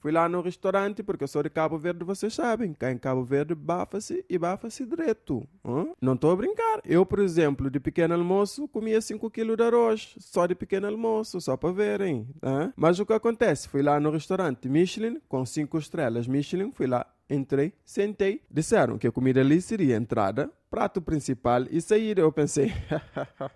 Fui 0.03 0.11
lá 0.11 0.29
no 0.29 0.41
restaurante, 0.41 1.01
porque 1.01 1.23
eu 1.23 1.29
sou 1.29 1.45
de 1.45 1.49
Cabo 1.49 1.79
Verde, 1.79 2.03
vocês 2.05 2.35
sabem. 2.35 2.73
Cá 2.73 2.91
em 2.91 2.99
Cabo 2.99 3.23
Verde, 3.23 3.55
bafa-se 3.55 4.25
e 4.29 4.37
bafa-se 4.37 4.85
direto. 4.85 5.47
Não 6.01 6.15
estou 6.15 6.33
a 6.33 6.37
brincar. 6.37 6.81
Eu, 6.85 7.07
por 7.07 7.21
exemplo, 7.21 7.71
de 7.71 7.79
pequeno 7.79 8.13
almoço, 8.13 8.67
comia 8.67 9.01
5 9.01 9.31
kg 9.31 9.55
de 9.55 9.63
arroz. 9.63 10.17
Só 10.19 10.45
de 10.45 10.57
pequeno 10.57 10.89
almoço, 10.89 11.41
só 11.41 11.57
para 11.57 11.71
verem. 11.71 12.27
Mas 12.75 12.99
o 12.99 13.07
que 13.07 13.13
acontece? 13.13 13.69
Fui 13.69 13.81
lá 13.81 14.01
no 14.01 14.11
restaurante 14.11 14.69
Michelin, 14.69 15.21
com 15.29 15.47
5 15.47 15.79
estrelas 15.79 16.27
Michelin. 16.27 16.73
Fui 16.73 16.89
lá, 16.89 17.07
entrei, 17.31 17.73
sentei. 17.85 18.43
Disseram 18.51 18.99
que 18.99 19.07
a 19.07 19.13
comida 19.13 19.39
ali 19.39 19.63
seria 19.63 19.95
entrada, 19.95 20.51
prato 20.73 21.03
principal 21.03 21.67
e 21.71 21.83
saída. 21.83 22.23
Eu 22.23 22.33
pensei, 22.33 22.73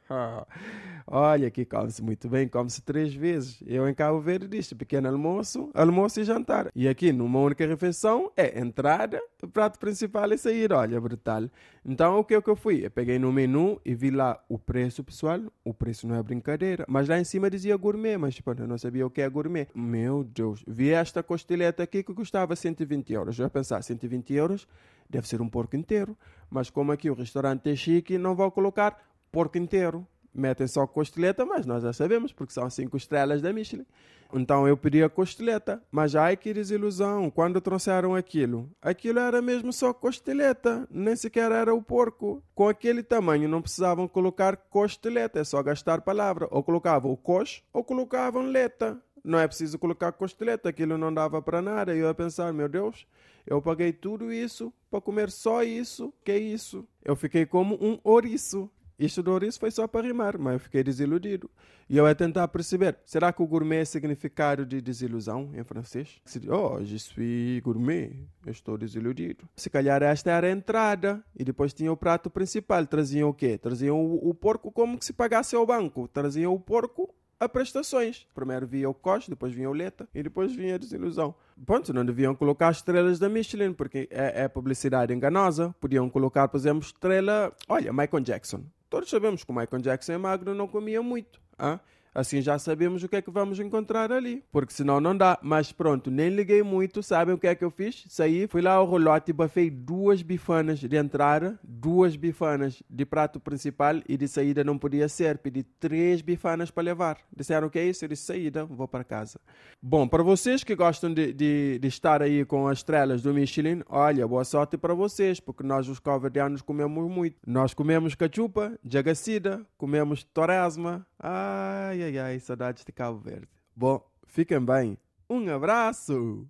olha 1.08 1.50
que 1.50 1.64
come-se 1.64 2.02
muito 2.02 2.28
bem, 2.28 2.46
come-se 2.46 2.82
três 2.82 3.14
vezes. 3.14 3.58
Eu 3.66 3.88
em 3.88 3.94
Cabo 3.94 4.20
Verde 4.20 4.46
disse 4.46 4.74
pequeno 4.74 5.08
almoço, 5.08 5.70
almoço 5.72 6.20
e 6.20 6.24
jantar. 6.24 6.70
E 6.74 6.86
aqui 6.86 7.12
numa 7.12 7.40
única 7.40 7.66
refeição 7.66 8.30
é 8.36 8.60
entrada, 8.60 9.18
prato 9.50 9.78
principal 9.78 10.30
e 10.30 10.36
saída. 10.36 10.76
Olha, 10.76 11.00
brutal. 11.00 11.48
Então 11.82 12.18
o 12.18 12.24
que 12.24 12.34
é 12.34 12.42
que 12.42 12.50
eu 12.50 12.56
fui? 12.56 12.84
Eu 12.84 12.90
peguei 12.90 13.18
no 13.18 13.32
menu 13.32 13.80
e 13.82 13.94
vi 13.94 14.10
lá 14.10 14.38
o 14.46 14.58
preço, 14.58 15.02
pessoal. 15.02 15.40
O 15.64 15.72
preço 15.72 16.06
não 16.06 16.16
é 16.16 16.22
brincadeira. 16.22 16.84
Mas 16.86 17.08
lá 17.08 17.18
em 17.18 17.24
cima 17.24 17.48
dizia 17.48 17.74
gourmet, 17.78 18.18
mas 18.18 18.34
tipo, 18.34 18.50
eu 18.50 18.66
não 18.66 18.76
sabia 18.76 19.06
o 19.06 19.10
que 19.10 19.22
é 19.22 19.28
gourmet. 19.30 19.68
Meu 19.74 20.22
Deus, 20.22 20.62
vi 20.68 20.90
esta 20.90 21.22
costeleta 21.22 21.82
aqui 21.82 22.02
que 22.02 22.12
custava 22.12 22.54
120 22.54 23.10
euros. 23.14 23.38
Eu 23.38 23.44
ia 23.44 23.50
pensar, 23.50 23.80
120 23.82 24.34
euros 24.34 24.68
deve 25.08 25.28
ser 25.28 25.40
um 25.40 25.48
porco 25.48 25.76
inteiro. 25.76 26.16
Mas 26.50 26.70
como 26.70 26.92
aqui 26.92 27.10
o 27.10 27.14
restaurante 27.14 27.70
é 27.70 27.76
chique, 27.76 28.18
não 28.18 28.34
vou 28.34 28.50
colocar 28.50 28.98
porco 29.30 29.58
inteiro. 29.58 30.06
Metem 30.32 30.66
só 30.66 30.86
costeleta, 30.86 31.46
mas 31.46 31.64
nós 31.64 31.82
já 31.82 31.92
sabemos, 31.94 32.30
porque 32.30 32.52
são 32.52 32.68
cinco 32.68 32.96
estrelas 32.96 33.40
da 33.40 33.52
Michelin. 33.52 33.86
Então 34.32 34.66
eu 34.66 34.76
pedi 34.76 35.02
a 35.02 35.08
costeleta, 35.08 35.82
mas 35.90 36.14
ai 36.14 36.36
que 36.36 36.52
desilusão, 36.52 37.30
quando 37.30 37.60
trouxeram 37.60 38.14
aquilo. 38.14 38.68
Aquilo 38.82 39.18
era 39.18 39.40
mesmo 39.40 39.72
só 39.72 39.92
costeleta, 39.94 40.86
nem 40.90 41.16
sequer 41.16 41.50
era 41.52 41.74
o 41.74 41.82
porco. 41.82 42.42
Com 42.54 42.68
aquele 42.68 43.02
tamanho 43.02 43.48
não 43.48 43.62
precisavam 43.62 44.06
colocar 44.06 44.56
costeleta, 44.56 45.40
é 45.40 45.44
só 45.44 45.62
gastar 45.62 46.02
palavra. 46.02 46.48
Ou 46.50 46.62
colocavam 46.62 47.10
o 47.10 47.16
cox 47.16 47.62
ou 47.72 47.82
colocavam 47.82 48.42
leta. 48.42 49.00
Não 49.26 49.40
é 49.40 49.48
preciso 49.48 49.76
colocar 49.76 50.12
costeleta, 50.12 50.68
aquilo 50.68 50.96
não 50.96 51.12
dava 51.12 51.42
para 51.42 51.60
nada. 51.60 51.92
E 51.92 51.98
eu 51.98 52.06
ia 52.06 52.14
pensar, 52.14 52.52
meu 52.52 52.68
Deus, 52.68 53.08
eu 53.44 53.60
paguei 53.60 53.92
tudo 53.92 54.32
isso 54.32 54.72
para 54.88 55.00
comer 55.00 55.32
só 55.32 55.64
isso. 55.64 56.14
Que 56.24 56.30
é 56.30 56.38
isso? 56.38 56.86
Eu 57.04 57.16
fiquei 57.16 57.44
como 57.44 57.74
um 57.80 57.98
ouriço. 58.04 58.70
Isto 58.96 59.24
do 59.24 59.32
ouriço 59.32 59.58
foi 59.58 59.70
só 59.72 59.86
para 59.88 60.06
rimar, 60.06 60.38
mas 60.38 60.54
eu 60.54 60.60
fiquei 60.60 60.84
desiludido. 60.84 61.50
E 61.90 61.96
eu 61.96 62.06
ia 62.06 62.14
tentar 62.14 62.46
perceber, 62.48 62.96
será 63.04 63.32
que 63.32 63.42
o 63.42 63.46
gourmet 63.46 63.78
é 63.78 63.84
significado 63.84 64.64
de 64.64 64.80
desilusão 64.80 65.50
em 65.54 65.62
francês? 65.64 66.20
Oh, 66.48 66.82
je 66.82 66.98
suis 66.98 67.60
gourmet, 67.60 68.26
eu 68.46 68.52
estou 68.52 68.78
desiludido. 68.78 69.46
Se 69.56 69.68
calhar 69.68 70.02
esta 70.02 70.30
era 70.30 70.46
a 70.46 70.50
entrada, 70.50 71.22
e 71.36 71.44
depois 71.44 71.74
tinha 71.74 71.92
o 71.92 71.96
prato 71.96 72.30
principal. 72.30 72.86
Traziam 72.86 73.28
o 73.28 73.34
quê? 73.34 73.58
Traziam 73.58 74.00
o, 74.00 74.30
o 74.30 74.32
porco 74.32 74.70
como 74.70 74.96
que 74.96 75.04
se 75.04 75.12
pagasse 75.12 75.54
ao 75.56 75.66
banco. 75.66 76.08
Traziam 76.08 76.54
o 76.54 76.60
porco 76.60 77.12
a 77.38 77.48
prestações. 77.48 78.26
Primeiro 78.34 78.66
vinha 78.66 78.88
o 78.88 78.94
Costa, 78.94 79.30
depois 79.30 79.52
vinha 79.52 79.68
o 79.68 79.72
Leta 79.72 80.08
e 80.14 80.22
depois 80.22 80.54
vinha 80.54 80.74
a 80.74 80.78
desilusão. 80.78 81.34
Ponto, 81.64 81.92
não 81.92 82.04
deviam 82.04 82.34
colocar 82.34 82.70
estrelas 82.70 83.18
da 83.18 83.28
Michelin 83.28 83.72
porque 83.72 84.08
é, 84.10 84.44
é 84.44 84.48
publicidade 84.48 85.12
enganosa. 85.12 85.74
Podiam 85.80 86.08
colocar, 86.08 86.48
por 86.48 86.56
exemplo, 86.56 86.82
estrela. 86.82 87.52
Olha, 87.68 87.92
Michael 87.92 88.22
Jackson. 88.22 88.64
Todos 88.88 89.10
sabemos 89.10 89.44
que 89.44 89.50
o 89.50 89.54
Michael 89.54 89.82
Jackson 89.82 90.12
é 90.12 90.18
magro 90.18 90.54
não 90.54 90.68
comia 90.68 91.02
muito. 91.02 91.40
Hein? 91.58 91.80
Assim 92.16 92.40
já 92.40 92.58
sabemos 92.58 93.02
o 93.02 93.08
que 93.08 93.16
é 93.16 93.20
que 93.20 93.30
vamos 93.30 93.60
encontrar 93.60 94.10
ali. 94.10 94.42
Porque 94.50 94.72
senão 94.72 95.00
não 95.00 95.14
dá. 95.14 95.38
Mas 95.42 95.70
pronto, 95.70 96.10
nem 96.10 96.30
liguei 96.30 96.62
muito. 96.62 97.02
Sabem 97.02 97.34
o 97.34 97.38
que 97.38 97.46
é 97.46 97.54
que 97.54 97.62
eu 97.62 97.70
fiz? 97.70 98.06
Saí, 98.08 98.46
fui 98.46 98.62
lá 98.62 98.72
ao 98.72 98.86
rolote 98.86 99.30
e 99.30 99.34
bafei 99.34 99.68
duas 99.68 100.22
bifanas 100.22 100.78
de 100.80 100.96
entrada, 100.96 101.60
duas 101.62 102.16
bifanas 102.16 102.82
de 102.88 103.04
prato 103.04 103.38
principal 103.38 103.96
e 104.08 104.16
de 104.16 104.26
saída 104.26 104.64
não 104.64 104.78
podia 104.78 105.10
ser. 105.10 105.36
Pedi 105.36 105.62
três 105.62 106.22
bifanas 106.22 106.70
para 106.70 106.84
levar. 106.84 107.18
Disseram 107.36 107.68
que 107.68 107.78
é 107.78 107.84
isso? 107.84 108.02
Eu 108.06 108.08
disse 108.08 108.22
saída, 108.22 108.64
vou 108.64 108.88
para 108.88 109.04
casa. 109.04 109.38
Bom, 109.82 110.08
para 110.08 110.22
vocês 110.22 110.64
que 110.64 110.74
gostam 110.74 111.12
de, 111.12 111.34
de, 111.34 111.78
de 111.78 111.88
estar 111.88 112.22
aí 112.22 112.46
com 112.46 112.66
as 112.66 112.78
estrelas 112.78 113.20
do 113.20 113.34
Michelin, 113.34 113.82
olha, 113.90 114.26
boa 114.26 114.44
sorte 114.44 114.78
para 114.78 114.94
vocês, 114.94 115.38
porque 115.38 115.62
nós 115.62 115.86
os 115.86 115.98
calverdianos 115.98 116.62
comemos 116.62 117.10
muito. 117.10 117.36
Nós 117.46 117.74
comemos 117.74 118.14
cachupa, 118.14 118.72
jagacida, 118.82 119.66
comemos 119.76 120.24
torresma. 120.24 121.06
Ai, 121.18 122.02
ai, 122.02 122.05
ai, 122.18 122.38
saudades 122.38 122.84
de 122.84 122.92
Cabo 122.92 123.18
Verde. 123.18 123.48
Bom, 123.74 124.00
fiquem 124.26 124.64
bem. 124.64 124.98
Um 125.28 125.52
abraço! 125.52 126.48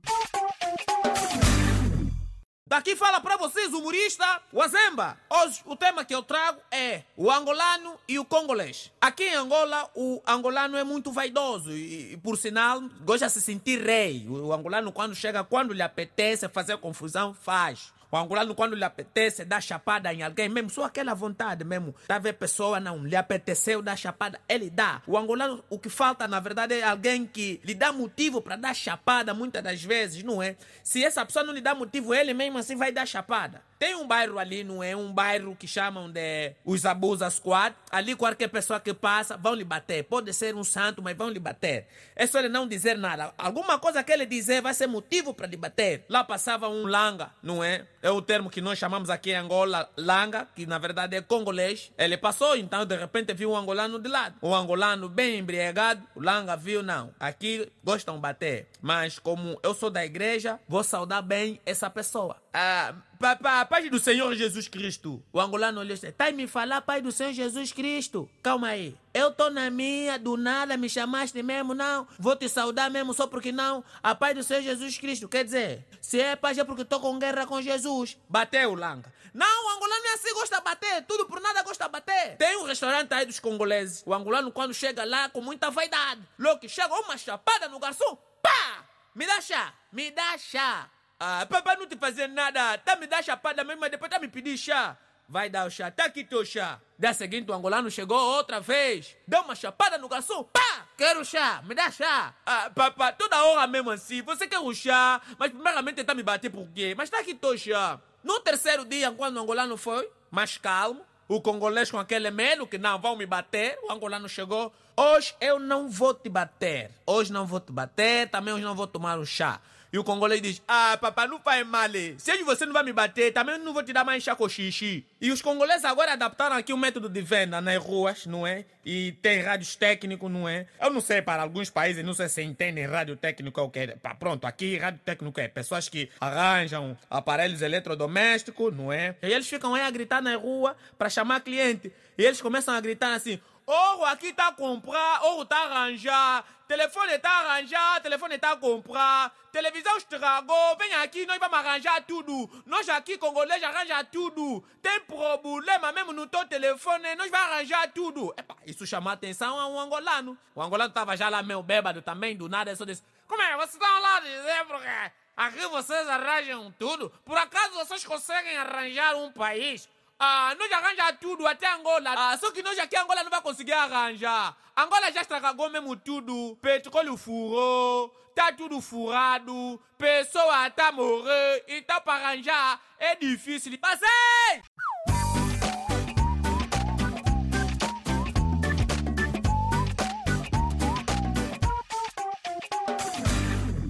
Daqui 2.69 2.97
fala 2.97 3.21
para 3.21 3.37
vocês 3.37 3.73
humorista 3.73 4.43
Wazemba. 4.53 5.17
Hoje 5.31 5.63
o 5.65 5.77
tema 5.77 6.05
que 6.05 6.13
eu 6.13 6.23
trago 6.23 6.61
é 6.71 7.05
o 7.17 7.31
angolano 7.31 7.95
e 8.09 8.19
o 8.19 8.25
congolês. 8.25 8.93
Aqui 9.01 9.23
em 9.23 9.35
Angola, 9.35 9.89
o 9.95 10.21
angolano 10.27 10.77
é 10.77 10.83
muito 10.83 11.13
vaidoso 11.13 11.71
e, 11.71 12.15
e 12.15 12.17
por 12.17 12.37
sinal, 12.37 12.83
gosta 13.03 13.27
de 13.29 13.33
se 13.33 13.41
sentir 13.41 13.81
rei. 13.81 14.27
O 14.29 14.53
angolano, 14.53 14.91
quando 14.91 15.15
chega, 15.15 15.45
quando 15.45 15.73
lhe 15.73 15.81
apetece 15.81 16.49
fazer 16.49 16.77
confusão, 16.79 17.33
faz. 17.33 17.95
O 18.11 18.17
angolano, 18.17 18.55
quando 18.55 18.75
lhe 18.75 18.85
apetece, 18.85 19.45
dá 19.45 19.61
chapada 19.61 20.13
em 20.13 20.23
alguém, 20.23 20.49
mesmo 20.49 20.71
só 20.71 20.85
aquela 20.85 21.15
vontade 21.15 21.65
mesmo. 21.65 21.95
Tá 22.07 22.19
ver 22.19 22.35
pessoa, 22.35 22.79
não, 22.79 23.05
lhe 23.05 23.17
apeteceu 23.17 23.83
dar 23.83 23.97
chapada, 23.97 24.41
ele 24.49 24.71
dá. 24.71 25.03
O 25.07 25.17
angolano, 25.17 25.65
o 25.69 25.79
que 25.79 25.89
falta, 25.89 26.29
na 26.29 26.41
verdade, 26.41 26.75
é 26.75 26.85
alguém 26.85 27.27
que 27.27 27.61
lhe 27.65 27.75
dá 27.75 27.93
motivo 27.93 28.41
para 28.41 28.57
dar 28.57 28.75
chapada 28.75 29.35
muitas 29.35 29.63
das 29.63 29.83
vezes, 29.83 30.23
não 30.23 30.43
é? 30.43 30.57
Se 30.83 31.05
essa 31.05 31.25
pessoa 31.25 31.45
não 31.45 31.53
lhe 31.53 31.61
dá 31.61 31.75
motivo, 31.75 32.15
ele 32.15 32.33
mesmo 32.33 32.59
assim 32.59 32.77
vai 32.77 32.93
dar 32.93 33.07
chapada. 33.07 33.63
Tem 33.79 33.95
um 33.95 34.07
bairro 34.07 34.39
ali, 34.39 34.65
não 34.65 34.83
é? 34.83 34.97
Um 34.97 35.13
bairro 35.13 35.55
que 35.55 35.69
chamam 35.69 36.11
de 36.11 36.55
os 36.65 36.87
Abusa 36.87 37.29
Squad. 37.29 37.77
Ali 37.91 38.17
qualquer 38.17 38.49
pessoa 38.49 38.81
que 38.81 38.95
passa, 38.95 39.37
vão 39.37 39.55
lhe 39.55 39.65
bater. 39.65 40.05
Pode 40.05 40.33
ser 40.33 40.55
um 40.55 40.65
santo, 40.65 41.03
mas 41.03 41.17
vão 41.17 41.29
lhe 41.29 41.39
bater. 41.39 41.87
É 42.15 42.27
só 42.27 42.39
ele 42.39 42.49
não 42.49 42.67
dizer 42.67 42.97
nada. 42.97 43.35
Alguma 43.37 43.79
coisa 43.79 44.03
que 44.03 44.11
ele 44.11 44.25
dizer 44.25 44.63
vai 44.63 44.73
ser 44.73 44.87
motivo 44.87 45.35
para 45.35 45.47
lhe 45.47 45.59
bater. 45.59 46.07
Lá 46.09 46.25
passava 46.25 46.69
um 46.69 46.87
langa, 46.87 47.31
não 47.43 47.63
é? 47.63 47.87
É 48.07 48.11
o 48.13 48.23
termo 48.23 48.49
que 48.49 48.61
nós 48.61 48.79
chamamos 48.79 49.11
aqui 49.11 49.33
em 49.33 49.35
Angola, 49.35 49.91
langa, 49.97 50.47
que 50.55 50.65
na 50.65 50.79
verdade 50.79 51.17
é 51.17 51.21
congolês. 51.21 51.91
Ele 51.99 52.17
passou, 52.17 52.57
então 52.57 52.87
de 52.87 52.95
repente 52.95 53.35
viu 53.35 53.51
um 53.51 53.57
angolano 53.57 53.99
de 53.99 54.09
lado. 54.09 54.37
Um 54.41 54.55
angolano 54.55 55.09
bem 55.09 55.41
embriagado, 55.41 56.07
o 56.15 56.21
langa 56.21 56.57
viu, 56.57 56.85
não. 56.85 57.13
Aqui 57.19 57.69
gostam 57.83 58.21
bater. 58.21 58.69
Mas 58.81 59.19
como 59.19 59.59
eu 59.61 59.75
sou 59.75 59.91
da 59.91 60.05
igreja, 60.05 60.61
vou 60.69 60.85
saudar 60.85 61.21
bem 61.21 61.61
essa 61.67 61.91
pessoa. 61.91 62.37
Ah, 62.59 62.95
Papá, 63.21 63.67
Pai 63.67 63.91
do 63.91 63.99
Senhor 63.99 64.35
Jesus 64.35 64.67
Cristo. 64.67 65.23
O 65.31 65.39
angolano 65.39 65.79
olhou 65.79 65.93
assim, 65.93 66.11
tá 66.11 66.33
me 66.33 66.47
falar 66.47 66.81
Pai 66.81 67.03
do 67.03 67.13
Senhor 67.13 67.35
Jesus 67.35 67.71
Cristo. 67.71 68.31
Calma 68.43 68.69
aí. 68.69 68.97
Eu 69.13 69.31
tô 69.31 69.51
na 69.51 69.69
minha, 69.69 70.19
do 70.19 70.39
nada 70.39 70.75
me 70.75 70.89
chamaste 70.89 71.43
mesmo, 71.43 71.75
não. 71.75 72.09
Vou 72.19 72.35
te 72.35 72.49
saudar 72.49 72.91
mesmo 72.91 73.13
só 73.13 73.27
porque 73.27 73.53
não. 73.53 73.85
A 74.03 74.15
Pai 74.15 74.33
do 74.33 74.43
Senhor 74.43 74.63
Jesus 74.63 74.97
Cristo. 74.97 75.29
Quer 75.29 75.45
dizer, 75.45 75.87
se 76.01 76.19
é 76.19 76.35
paz 76.35 76.57
é 76.57 76.65
porque 76.65 76.83
tô 76.83 76.99
com 76.99 77.19
guerra 77.19 77.47
com 77.47 77.61
Jesus. 77.61 78.17
Bateu, 78.27 78.75
Langa. 78.75 79.13
Não, 79.35 79.67
o 79.67 79.77
angolano 79.77 80.07
é 80.07 80.15
assim, 80.15 80.33
gosta 80.33 80.57
de 80.57 80.65
bater. 80.65 81.05
Tudo 81.05 81.27
por 81.27 81.43
nada 81.43 81.63
gosta 81.63 81.85
de 81.85 81.91
bater. 81.91 82.39
Tem 82.39 82.57
um 82.57 82.65
restaurante 82.65 83.13
aí 83.13 83.27
dos 83.27 83.39
congoleses. 83.39 84.03
O 84.07 84.15
angolano 84.15 84.51
quando 84.51 84.73
chega 84.73 85.05
lá 85.05 85.29
com 85.29 85.43
muita 85.43 85.71
vaidade. 85.71 86.23
Que 86.59 86.71
chega 86.71 86.95
uma 87.01 87.19
chapada 87.19 87.69
no 87.69 87.79
garçom. 87.79 88.17
Pá! 88.43 88.87
Me 89.15 89.27
dá 89.27 89.43
chá. 89.43 89.75
Me 89.93 90.11
dá 90.11 90.39
chá. 90.39 90.91
Ah, 91.19 91.47
papai 91.49 91.77
não 91.77 91.87
te 91.87 91.97
fazer 91.97 92.29
nada. 92.29 92.77
Tá 92.79 92.95
me 92.97 93.07
dar 93.07 93.25
chapada 93.25 93.65
mesmo, 93.65 93.81
mas 93.81 93.91
depois 93.91 94.11
tá 94.11 94.19
me 94.19 94.29
pedir 94.29 94.59
chá. 94.59 94.97
Vai 95.29 95.49
dar 95.49 95.67
o 95.67 95.71
chá, 95.71 95.91
tá 95.91 96.05
aqui 96.05 96.23
teu 96.23 96.45
chá. 96.45 96.79
Da 96.99 97.13
seguinte, 97.13 97.51
o 97.51 97.55
angolano 97.55 97.91
chegou 97.91 98.19
outra 98.19 98.61
vez. 98.61 99.17
Deu 99.27 99.41
uma 99.41 99.55
chapada 99.55 99.99
no 99.99 100.09
garçom. 100.09 100.45
Pá! 100.45 100.87
Quero 100.97 101.25
chá, 101.25 101.63
me 101.67 101.75
dá 101.75 101.91
chá. 101.91 102.35
Ah, 102.45 102.71
papá, 102.73 103.13
toda 103.13 103.43
hora 103.45 103.67
mesmo 103.67 103.91
assim. 103.91 104.23
Você 104.23 104.47
quer 104.47 104.61
o 104.61 104.73
chá, 104.75 105.21
mas 105.39 105.51
primeiramente 105.51 106.05
tá 106.05 106.15
me 106.15 106.23
bater 106.23 106.51
por 106.51 106.69
quê? 106.69 106.95
Mas 106.97 107.11
tá 107.11 107.21
aqui 107.21 107.35
teu 107.35 107.57
chá. 107.57 107.99
No 108.23 108.39
terceiro 108.41 108.85
dia, 108.85 109.11
quando 109.11 109.37
o 109.37 109.41
angolano 109.41 109.77
foi, 109.77 110.09
mais 110.31 110.59
calmo, 110.59 111.05
o 111.27 111.41
congolês 111.41 111.91
com 111.91 111.99
aquele 111.99 112.31
medo 112.31 112.67
que 112.67 112.79
não 112.79 112.99
vão 113.01 113.17
me 113.17 113.27
bater, 113.27 113.79
o 113.83 113.93
angolano 113.93 114.29
chegou. 114.29 114.73
Hoje 114.97 115.35
eu 115.41 115.59
não 115.59 115.89
vou 115.89 116.15
te 116.15 116.29
bater. 116.29 116.91
Hoje 117.05 117.33
não 117.33 117.47
vou 117.47 117.59
te 117.59 117.73
bater, 117.73 118.29
também 118.31 118.55
hoje 118.55 118.65
não 118.65 118.75
vou 118.75 118.87
tomar 118.87 119.19
um 119.19 119.25
chá. 119.25 119.61
E 119.93 119.99
o 119.99 120.05
congolês 120.05 120.43
diz: 120.43 120.63
Ah, 120.67 120.99
papai, 121.01 121.29
não 121.29 121.41
faz 121.41 121.67
mal. 121.67 121.87
Se 122.19 122.33
hoje 122.33 122.43
você 122.43 122.67
não 122.67 122.73
vai 122.73 122.83
me 122.83 122.93
bater, 122.93 123.33
também 123.33 123.59
não 123.59 123.73
vou 123.73 123.83
te 123.83 123.93
dar 123.93 124.05
mais 124.05 124.23
chá 124.23 124.35
com 124.35 124.49
xixi. 124.49 125.05
E 125.21 125.31
os 125.31 125.41
congoleses 125.41 125.85
agora 125.85 126.13
adaptaram 126.13 126.57
aqui 126.57 126.73
o 126.73 126.77
método 126.77 127.09
de 127.09 127.21
venda 127.23 127.61
nas 127.61 127.77
ruas, 127.83 128.27
não 128.27 128.47
é? 128.47 128.65
E 128.85 129.13
tem 129.23 129.41
rádios 129.41 129.77
técnicos, 129.77 130.31
não 130.31 130.49
é? 130.49 130.67
Eu 130.81 130.91
não 130.91 131.01
sei, 131.01 131.23
para 131.23 131.43
alguns 131.43 131.71
países, 131.71 132.05
não 132.05 132.15
sei 132.15 132.29
se 132.29 132.43
entendem 132.43 132.87
rádio 132.87 133.17
técnico 133.17 133.61
é 133.61 133.63
o 133.63 133.71
que. 133.71 133.97
Pronto, 134.19 134.47
aqui 134.47 134.77
rádio 134.77 135.01
técnico 135.05 135.41
é 135.41 135.49
pessoas 135.49 135.89
que 135.89 136.09
arranjam 136.21 136.97
aparelhos 137.09 137.63
eletrodomésticos, 137.63 138.75
não 138.75 138.93
é? 138.93 139.15
E 139.23 139.33
eles 139.33 139.49
ficam 139.49 139.75
aí 139.75 139.83
a 139.83 139.91
gritar 139.91 140.21
na 140.21 140.37
rua 140.37 140.77
para 140.99 141.09
chamar 141.09 141.41
cliente. 141.41 141.93
E 142.19 142.25
eles 142.25 142.41
começam 142.41 142.75
a 142.75 142.81
gritar 142.81 143.15
assim: 143.15 143.41
Ouro 143.67 144.05
aqui 144.05 144.33
tá 144.33 144.47
a 144.47 144.53
comprar, 144.53 145.25
ouro 145.25 145.45
tá 145.45 145.59
arranjar, 145.59 146.45
telefone 146.69 147.19
tá 147.19 147.29
a 147.29 147.41
arranjar, 147.41 148.01
telefone 148.01 148.39
a 148.41 148.57
comprar, 148.57 149.35
televisão 149.51 149.97
estragou, 149.97 150.77
vem 150.79 150.95
aqui, 150.95 151.27
nós 151.27 151.37
vamos 151.41 151.59
arranjar 151.59 152.01
tudo. 152.03 152.63
Nós 152.65 152.89
aqui, 152.89 153.19
congolês, 153.19 153.61
arranja 153.65 154.05
tudo. 154.05 154.63
Tem 154.81 155.01
problema 155.01 155.91
mesmo 155.91 156.13
no 156.13 156.29
teu 156.29 156.47
telefone, 156.47 157.17
nós 157.17 157.29
vamos 157.29 157.47
arranjar 157.49 157.91
tudo. 157.93 158.33
Epa, 158.37 158.57
isso 158.65 158.87
chamou 158.87 159.11
a 159.11 159.15
atenção 159.15 159.59
a 159.59 159.67
um 159.67 159.81
angolano. 159.81 160.39
O 160.55 160.63
angolano 160.63 160.95
tava 160.95 161.17
já 161.17 161.29
lá 161.29 161.43
meio 161.43 161.61
bêbado 161.61 162.01
também, 162.01 162.37
do 162.37 162.49
nada, 162.49 162.77
só 162.77 162.85
disse, 162.85 163.03
como 163.27 163.43
é, 163.43 163.57
vocês 163.57 163.75
estão 163.75 164.01
lá 164.01 164.21
dizer, 164.21 164.65
porque 164.67 165.13
aqui 165.37 165.67
vocês 165.67 166.09
arranjam 166.09 166.73
tudo? 166.79 167.11
Por 167.25 167.37
acaso 167.37 167.75
vocês 167.75 168.05
conseguem 168.05 168.57
arranjar 168.59 169.17
um 169.17 169.33
país? 169.33 169.89
Uh, 170.19 170.53
nojaranja 170.59 171.13
tudu 171.21 171.47
ate 171.49 171.67
angola. 171.67 172.13
Uh, 172.15 172.41
soki 172.41 172.63
nojaki 172.63 172.97
angola 172.97 173.23
no 173.23 173.31
bakonsigi 173.31 173.73
aranja 173.73 174.55
angola 174.77 175.11
jastraka 175.11 175.53
gome 175.53 175.81
mutudu 175.81 176.57
petrole 176.63 177.17
furo 177.19 178.11
ta 178.35 178.51
tudu 178.57 178.81
furadu 178.81 179.79
pe 179.99 180.25
so 180.25 180.41
ata 180.51 180.93
more 180.93 181.63
itaparanja 181.67 182.79
edifisili 182.99 183.77
base 183.77 184.07